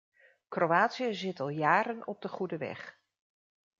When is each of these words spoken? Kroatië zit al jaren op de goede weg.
Kroatië 0.47 1.13
zit 1.13 1.39
al 1.39 1.49
jaren 1.49 2.07
op 2.07 2.21
de 2.21 2.27
goede 2.27 2.57
weg. 2.57 2.99